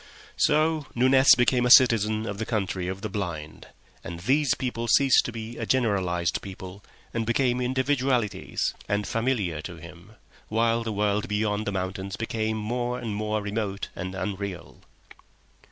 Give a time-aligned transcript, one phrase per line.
[0.37, 3.67] So Nunez became a citizen of the Country of the Blind,
[4.03, 9.07] and these people ceased to be a generalised people and became individualities to him, and
[9.07, 10.13] familiar to him,
[10.47, 14.81] while the world beyond the mountains became more and more remote and unreal.